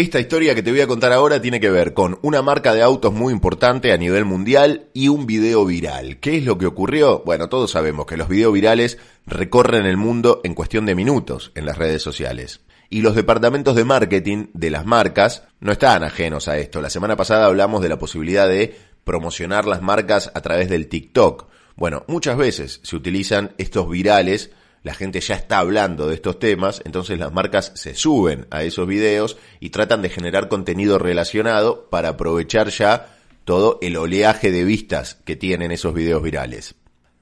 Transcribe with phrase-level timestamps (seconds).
[0.00, 2.80] Esta historia que te voy a contar ahora tiene que ver con una marca de
[2.80, 6.16] autos muy importante a nivel mundial y un video viral.
[6.20, 7.22] ¿Qué es lo que ocurrió?
[7.26, 11.66] Bueno, todos sabemos que los videos virales recorren el mundo en cuestión de minutos en
[11.66, 12.62] las redes sociales.
[12.88, 16.80] Y los departamentos de marketing de las marcas no están ajenos a esto.
[16.80, 18.74] La semana pasada hablamos de la posibilidad de
[19.04, 21.48] promocionar las marcas a través del TikTok.
[21.76, 24.50] Bueno, muchas veces se utilizan estos virales
[24.82, 28.86] la gente ya está hablando de estos temas, entonces las marcas se suben a esos
[28.86, 35.16] videos y tratan de generar contenido relacionado para aprovechar ya todo el oleaje de vistas
[35.24, 36.74] que tienen esos videos virales.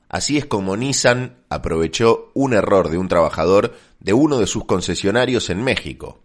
[0.09, 5.51] Así es como Nissan aprovechó un error de un trabajador de uno de sus concesionarios
[5.51, 6.21] en México.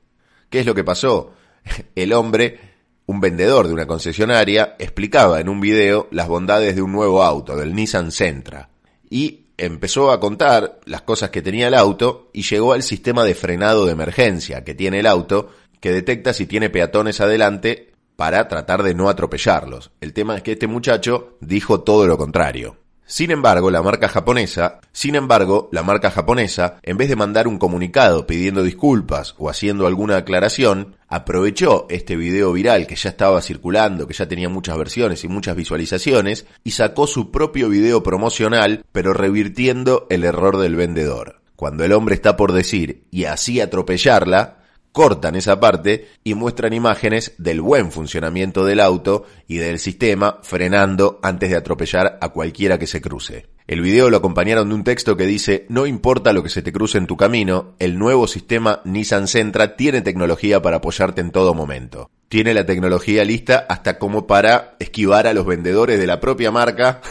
[0.50, 1.34] ¿Qué es lo que pasó?
[1.96, 2.60] El hombre,
[3.08, 7.58] un vendedor de una concesionaria, explicaba en un video las bondades de un nuevo auto,
[7.58, 8.70] del Nissan Sentra.
[9.10, 13.36] Y empezó a contar las cosas que tenía el auto y llegó al sistema de
[13.36, 15.50] frenado de emergencia que tiene el auto,
[15.80, 19.92] que detecta si tiene peatones adelante para tratar de no atropellarlos.
[20.02, 22.83] El tema es que este muchacho dijo todo lo contrario.
[23.06, 27.60] Sin embargo, la marca japonesa, sin embargo, la marca japonesa, en vez de mandar un
[27.60, 34.08] comunicado pidiendo disculpas o haciendo alguna aclaración, aprovechó este video viral que ya estaba circulando,
[34.08, 39.14] que ya tenía muchas versiones y muchas visualizaciones, y sacó su propio video promocional, pero
[39.14, 41.42] revirtiendo el error del vendedor.
[41.58, 44.63] Cuando el hombre está por decir y así atropellarla,
[44.94, 51.20] cortan esa parte y muestran imágenes del buen funcionamiento del auto y del sistema frenando
[51.22, 53.48] antes de atropellar a cualquiera que se cruce.
[53.66, 56.72] El video lo acompañaron de un texto que dice, no importa lo que se te
[56.72, 61.54] cruce en tu camino, el nuevo sistema Nissan Sentra tiene tecnología para apoyarte en todo
[61.54, 62.10] momento.
[62.28, 67.02] Tiene la tecnología lista hasta como para esquivar a los vendedores de la propia marca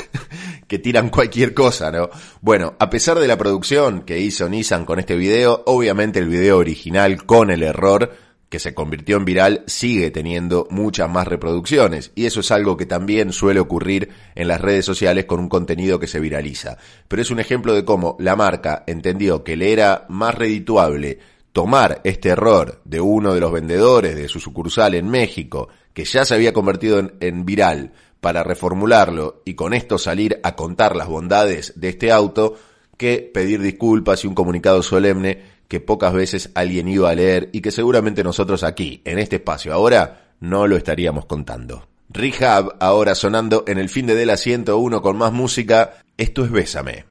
[0.73, 2.09] que tiran cualquier cosa, ¿no?
[2.41, 6.57] Bueno, a pesar de la producción que hizo Nissan con este video, obviamente el video
[6.57, 8.11] original con el error
[8.49, 12.87] que se convirtió en viral sigue teniendo muchas más reproducciones y eso es algo que
[12.87, 16.79] también suele ocurrir en las redes sociales con un contenido que se viraliza.
[17.07, 21.19] Pero es un ejemplo de cómo la marca entendió que le era más redituable
[21.53, 26.25] tomar este error de uno de los vendedores de su sucursal en México, que ya
[26.25, 31.09] se había convertido en, en viral, para reformularlo y con esto salir a contar las
[31.09, 32.55] bondades de este auto
[32.97, 37.61] que pedir disculpas y un comunicado solemne que pocas veces alguien iba a leer y
[37.61, 41.89] que seguramente nosotros aquí, en este espacio ahora, no lo estaríamos contando.
[42.11, 47.01] Rehab ahora sonando en el fin de la 101 con más música, esto es Bésame.